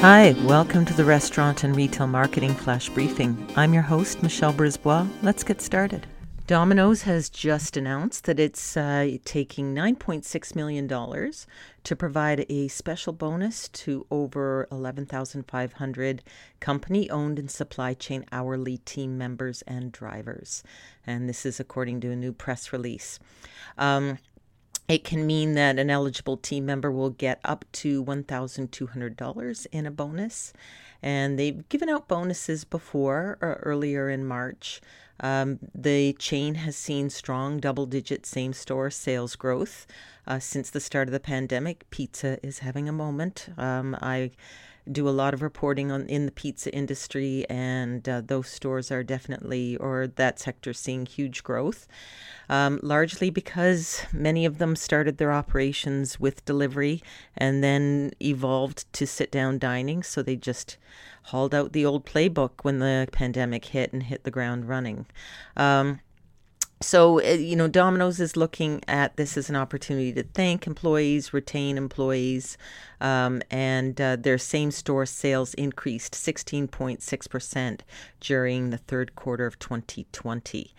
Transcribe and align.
Hi, 0.00 0.34
welcome 0.46 0.86
to 0.86 0.94
the 0.94 1.04
Restaurant 1.04 1.62
and 1.62 1.76
Retail 1.76 2.06
Marketing 2.06 2.54
Flash 2.54 2.88
Briefing. 2.88 3.46
I'm 3.54 3.74
your 3.74 3.82
host, 3.82 4.22
Michelle 4.22 4.54
Brisbois. 4.54 5.06
Let's 5.20 5.44
get 5.44 5.60
started. 5.60 6.06
Domino's 6.46 7.02
has 7.02 7.28
just 7.28 7.76
announced 7.76 8.24
that 8.24 8.40
it's 8.40 8.78
uh, 8.78 9.18
taking 9.26 9.74
$9.6 9.74 10.56
million 10.56 10.88
to 10.88 11.96
provide 11.96 12.46
a 12.48 12.68
special 12.68 13.12
bonus 13.12 13.68
to 13.68 14.06
over 14.10 14.66
11,500 14.72 16.22
company 16.60 17.10
owned 17.10 17.38
and 17.38 17.50
supply 17.50 17.92
chain 17.92 18.24
hourly 18.32 18.78
team 18.78 19.18
members 19.18 19.60
and 19.66 19.92
drivers. 19.92 20.64
And 21.06 21.28
this 21.28 21.44
is 21.44 21.60
according 21.60 22.00
to 22.00 22.10
a 22.10 22.16
new 22.16 22.32
press 22.32 22.72
release. 22.72 23.18
Um, 23.76 24.16
it 24.90 25.04
can 25.04 25.24
mean 25.24 25.54
that 25.54 25.78
an 25.78 25.88
eligible 25.88 26.36
team 26.36 26.66
member 26.66 26.90
will 26.90 27.10
get 27.10 27.40
up 27.44 27.64
to 27.70 28.04
$1,200 28.04 29.66
in 29.70 29.86
a 29.86 29.90
bonus. 29.90 30.52
And 31.00 31.38
they've 31.38 31.66
given 31.68 31.88
out 31.88 32.08
bonuses 32.08 32.64
before, 32.64 33.38
or 33.40 33.52
uh, 33.52 33.60
earlier 33.62 34.10
in 34.10 34.26
March. 34.26 34.80
Um, 35.20 35.60
the 35.74 36.14
chain 36.14 36.56
has 36.56 36.76
seen 36.76 37.08
strong 37.08 37.60
double 37.60 37.86
digit 37.86 38.26
same 38.26 38.52
store 38.52 38.90
sales 38.90 39.36
growth 39.36 39.86
uh, 40.26 40.40
since 40.40 40.70
the 40.70 40.80
start 40.80 41.08
of 41.08 41.12
the 41.12 41.20
pandemic. 41.20 41.88
Pizza 41.90 42.44
is 42.44 42.58
having 42.58 42.88
a 42.88 42.92
moment. 42.92 43.48
Um, 43.56 43.96
I 44.02 44.32
do 44.90 45.08
a 45.08 45.10
lot 45.10 45.34
of 45.34 45.42
reporting 45.42 45.90
on 45.92 46.06
in 46.06 46.26
the 46.26 46.32
pizza 46.32 46.72
industry, 46.74 47.46
and 47.48 48.08
uh, 48.08 48.20
those 48.24 48.48
stores 48.48 48.90
are 48.90 49.02
definitely, 49.02 49.76
or 49.76 50.06
that 50.06 50.38
sector, 50.38 50.72
seeing 50.72 51.06
huge 51.06 51.42
growth. 51.42 51.86
Um, 52.48 52.80
largely 52.82 53.30
because 53.30 54.02
many 54.12 54.44
of 54.44 54.58
them 54.58 54.74
started 54.74 55.18
their 55.18 55.32
operations 55.32 56.18
with 56.18 56.44
delivery 56.44 57.00
and 57.36 57.62
then 57.62 58.10
evolved 58.20 58.92
to 58.94 59.06
sit 59.06 59.30
down 59.30 59.60
dining. 59.60 60.02
So 60.02 60.20
they 60.20 60.34
just 60.34 60.76
hauled 61.24 61.54
out 61.54 61.72
the 61.72 61.86
old 61.86 62.04
playbook 62.04 62.50
when 62.62 62.80
the 62.80 63.08
pandemic 63.12 63.66
hit 63.66 63.92
and 63.92 64.02
hit 64.02 64.24
the 64.24 64.30
ground 64.32 64.68
running. 64.68 65.06
Um, 65.56 66.00
so, 66.82 67.20
uh, 67.20 67.34
you 67.34 67.56
know, 67.56 67.68
Domino's 67.68 68.20
is 68.20 68.38
looking 68.38 68.82
at 68.88 69.18
this 69.18 69.36
as 69.36 69.50
an 69.50 69.56
opportunity 69.56 70.14
to 70.14 70.22
thank 70.22 70.66
employees, 70.66 71.34
retain 71.34 71.76
employees, 71.76 72.56
um, 73.02 73.42
and 73.50 74.00
uh, 74.00 74.16
their 74.16 74.38
same 74.38 74.70
store 74.70 75.04
sales 75.04 75.52
increased 75.54 76.14
16.6% 76.14 77.80
during 78.20 78.70
the 78.70 78.78
third 78.78 79.14
quarter 79.14 79.44
of 79.44 79.58
2020. 79.58 80.74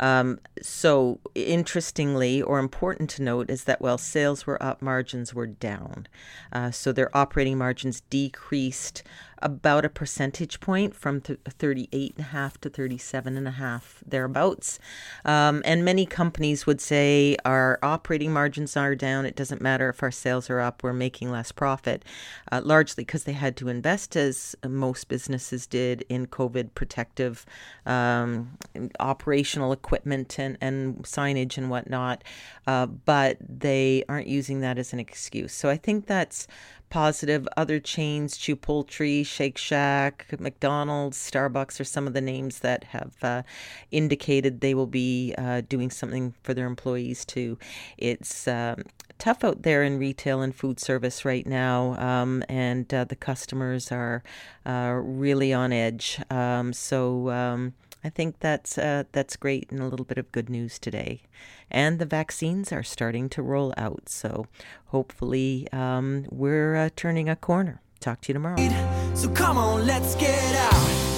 Um, 0.00 0.38
so, 0.62 1.20
interestingly, 1.34 2.40
or 2.40 2.58
important 2.58 3.10
to 3.10 3.22
note, 3.22 3.50
is 3.50 3.64
that 3.64 3.82
while 3.82 3.98
sales 3.98 4.46
were 4.46 4.62
up, 4.62 4.80
margins 4.80 5.34
were 5.34 5.46
down. 5.46 6.08
Uh, 6.50 6.70
so, 6.70 6.92
their 6.92 7.14
operating 7.14 7.58
margins 7.58 8.00
decreased 8.08 9.02
about 9.42 9.84
a 9.84 9.88
percentage 9.88 10.60
point 10.60 10.94
from 10.94 11.20
th- 11.20 11.38
38.5 11.44 12.58
to 12.58 12.70
37.5 12.70 13.82
thereabouts. 14.06 14.78
Um, 15.24 15.62
and 15.64 15.84
many 15.84 16.06
companies 16.06 16.66
would 16.66 16.80
say 16.80 17.36
our 17.44 17.78
operating 17.82 18.32
margins 18.32 18.76
are 18.76 18.94
down. 18.94 19.26
It 19.26 19.36
doesn't 19.36 19.60
matter 19.60 19.88
if 19.88 20.02
our 20.02 20.10
sales 20.10 20.48
are 20.48 20.60
up, 20.60 20.82
we're 20.82 20.92
making 20.92 21.30
less 21.30 21.52
profit, 21.52 22.04
uh, 22.50 22.60
largely 22.64 23.04
because 23.04 23.24
they 23.24 23.32
had 23.32 23.56
to 23.56 23.68
invest, 23.68 24.16
as 24.16 24.54
most 24.66 25.08
businesses 25.08 25.66
did, 25.66 26.04
in 26.08 26.26
COVID 26.26 26.74
protective 26.74 27.44
um, 27.86 28.56
operational 29.00 29.72
equipment 29.72 30.38
and, 30.38 30.56
and 30.60 31.02
signage 31.02 31.58
and 31.58 31.70
whatnot. 31.70 32.22
Uh, 32.66 32.86
but 32.86 33.36
they 33.40 34.04
aren't 34.08 34.28
using 34.28 34.60
that 34.60 34.78
as 34.78 34.92
an 34.92 35.00
excuse. 35.00 35.52
So 35.52 35.68
I 35.68 35.76
think 35.76 36.06
that's 36.06 36.46
positive. 36.92 37.48
Other 37.56 37.80
chains, 37.80 38.36
Chipotle, 38.36 39.24
Shake 39.24 39.56
Shack, 39.56 40.26
McDonald's, 40.38 41.16
Starbucks 41.16 41.80
are 41.80 41.84
some 41.84 42.06
of 42.06 42.12
the 42.12 42.20
names 42.20 42.58
that 42.58 42.84
have 42.84 43.14
uh, 43.22 43.42
indicated 43.90 44.60
they 44.60 44.74
will 44.74 44.86
be 44.86 45.34
uh, 45.38 45.62
doing 45.62 45.90
something 45.90 46.34
for 46.42 46.52
their 46.52 46.66
employees 46.66 47.24
too. 47.24 47.58
It's 47.96 48.46
um, 48.46 48.82
tough 49.18 49.42
out 49.42 49.62
there 49.62 49.82
in 49.82 49.98
retail 49.98 50.42
and 50.42 50.54
food 50.54 50.78
service 50.78 51.24
right 51.24 51.46
now, 51.46 51.94
um, 51.98 52.44
and 52.48 52.92
uh, 52.92 53.04
the 53.04 53.16
customers 53.16 53.90
are 53.90 54.22
uh, 54.66 55.00
really 55.02 55.54
on 55.54 55.72
edge. 55.72 56.20
Um, 56.28 56.74
so 56.74 57.30
um, 57.30 57.72
I 58.04 58.10
think 58.10 58.40
that's 58.40 58.78
uh, 58.78 59.04
that's 59.12 59.36
great 59.36 59.70
and 59.70 59.80
a 59.80 59.86
little 59.86 60.04
bit 60.04 60.18
of 60.18 60.32
good 60.32 60.50
news 60.50 60.78
today. 60.78 61.22
And 61.70 61.98
the 61.98 62.06
vaccines 62.06 62.72
are 62.72 62.82
starting 62.82 63.28
to 63.30 63.42
roll 63.42 63.72
out, 63.76 64.08
so 64.08 64.46
hopefully 64.86 65.68
um, 65.72 66.26
we're 66.30 66.76
uh, 66.76 66.90
turning 66.96 67.28
a 67.28 67.36
corner. 67.36 67.80
Talk 68.00 68.20
to 68.22 68.28
you 68.28 68.34
tomorrow. 68.34 69.14
So 69.14 69.28
come 69.28 69.56
on, 69.56 69.86
let's 69.86 70.14
get 70.16 70.54
out. 70.56 71.11